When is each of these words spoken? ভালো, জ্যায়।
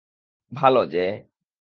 ভালো, 0.51 0.79
জ্যায়। 0.85 1.11